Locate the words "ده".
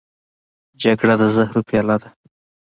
2.01-2.09